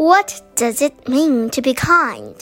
What 0.00 0.40
does 0.54 0.80
it 0.80 1.10
mean 1.10 1.50
to 1.50 1.60
be 1.60 1.74
kind? 1.74 2.34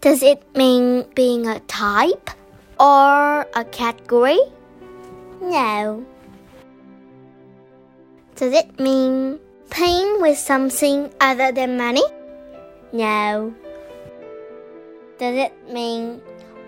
Does 0.00 0.24
it 0.24 0.42
mean 0.56 1.04
being 1.14 1.46
a 1.46 1.60
type 1.60 2.30
or 2.80 3.46
a 3.54 3.64
category? 3.70 4.40
No. 5.40 6.04
Does 8.34 8.54
it 8.54 8.80
mean 8.80 9.38
paying 9.70 10.20
with 10.20 10.36
something 10.36 11.14
other 11.20 11.52
than 11.52 11.76
money? 11.76 12.02
No. 12.92 13.54
Does 15.18 15.36
it 15.46 15.54
mean 15.70 16.20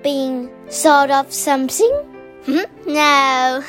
being 0.05 0.53
sort 0.71 1.11
of 1.11 1.33
something? 1.33 1.91
Hmm? 2.47 2.71
no. 2.87 3.65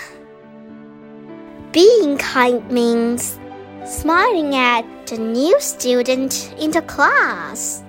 Being 1.71 2.19
kind 2.19 2.61
means 2.69 3.40
smiling 3.85 4.55
at 4.55 4.84
the 5.05 5.17
new 5.17 5.59
student 5.62 6.53
in 6.59 6.71
the 6.71 6.81
class, 6.81 7.84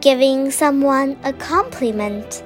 giving 0.00 0.50
someone 0.50 1.16
a 1.24 1.32
compliment, 1.32 2.42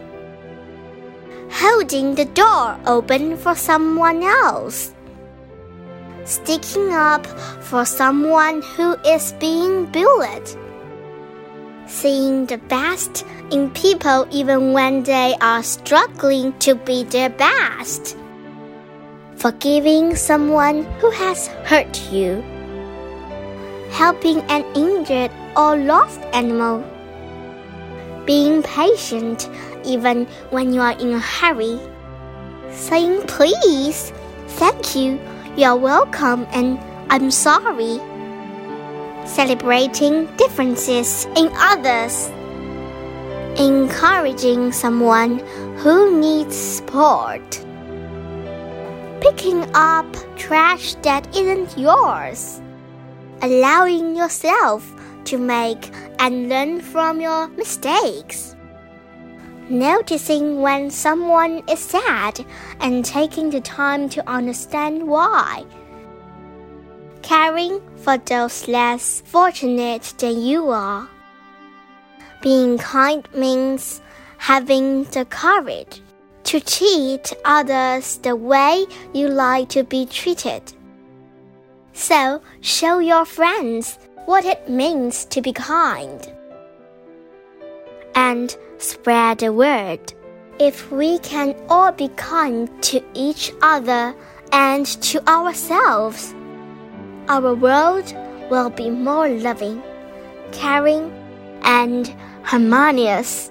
holding 1.50 2.14
the 2.14 2.24
door 2.26 2.78
open 2.86 3.36
for 3.36 3.56
someone 3.56 4.22
else, 4.22 4.94
sticking 6.24 6.92
up 6.92 7.26
for 7.60 7.84
someone 7.84 8.62
who 8.76 8.94
is 9.04 9.32
being 9.40 9.86
bullied, 9.86 10.48
seeing 11.86 12.46
the 12.46 12.58
best 12.58 13.26
in 13.50 13.70
people 13.72 14.26
even 14.30 14.72
when 14.72 15.02
they 15.02 15.34
are 15.40 15.64
struggling 15.64 16.56
to 16.60 16.76
be 16.76 17.02
their 17.02 17.30
best 17.30 18.16
forgiving 19.42 20.14
someone 20.14 20.84
who 21.00 21.10
has 21.10 21.48
hurt 21.66 22.00
you, 22.12 22.40
helping 23.90 24.40
an 24.42 24.64
injured 24.76 25.32
or 25.56 25.76
lost 25.76 26.20
animal, 26.32 26.78
being 28.24 28.62
patient 28.62 29.50
even 29.84 30.26
when 30.50 30.72
you 30.72 30.80
are 30.80 30.96
in 31.00 31.14
a 31.14 31.18
hurry, 31.18 31.76
saying 32.70 33.20
please, 33.26 34.12
thank 34.62 34.94
you, 34.94 35.18
you're 35.56 35.74
welcome, 35.74 36.46
and 36.52 36.78
I'm 37.10 37.32
sorry, 37.32 37.98
celebrating 39.26 40.26
differences 40.36 41.26
in 41.34 41.50
others. 41.56 42.30
Encouraging 43.58 44.70
someone 44.70 45.40
who 45.78 46.16
needs 46.20 46.56
support 46.56 47.61
picking 49.22 49.64
up 49.72 50.04
trash 50.36 50.94
that 51.02 51.24
isn't 51.36 51.78
yours, 51.78 52.60
allowing 53.40 54.16
yourself 54.16 54.82
to 55.24 55.38
make 55.38 55.92
and 56.18 56.48
learn 56.48 56.80
from 56.80 57.20
your 57.20 57.46
mistakes, 57.50 58.56
noticing 59.68 60.60
when 60.60 60.90
someone 60.90 61.62
is 61.68 61.78
sad 61.78 62.44
and 62.80 63.04
taking 63.04 63.48
the 63.48 63.60
time 63.60 64.08
to 64.08 64.28
understand 64.28 65.06
why, 65.06 65.64
caring 67.22 67.80
for 67.98 68.18
those 68.18 68.66
less 68.66 69.22
fortunate 69.24 70.14
than 70.18 70.42
you 70.42 70.68
are. 70.70 71.08
Being 72.42 72.76
kind 72.76 73.28
means 73.32 74.02
having 74.38 75.04
the 75.04 75.24
courage 75.26 76.02
to 76.52 76.60
treat 76.60 77.32
others 77.46 78.18
the 78.18 78.36
way 78.36 78.84
you 79.14 79.26
like 79.26 79.70
to 79.70 79.82
be 79.82 80.04
treated. 80.04 80.62
So, 81.94 82.42
show 82.60 82.98
your 82.98 83.24
friends 83.24 83.98
what 84.26 84.44
it 84.44 84.68
means 84.68 85.24
to 85.32 85.40
be 85.40 85.54
kind. 85.54 86.20
And 88.14 88.54
spread 88.76 89.38
the 89.38 89.50
word. 89.50 90.12
If 90.58 90.92
we 90.92 91.20
can 91.20 91.56
all 91.70 91.90
be 91.90 92.08
kind 92.16 92.68
to 92.82 93.02
each 93.14 93.50
other 93.62 94.14
and 94.52 94.84
to 94.84 95.26
ourselves, 95.26 96.34
our 97.30 97.54
world 97.54 98.14
will 98.50 98.68
be 98.68 98.90
more 98.90 99.26
loving, 99.26 99.82
caring, 100.52 101.10
and 101.62 102.14
harmonious. 102.42 103.50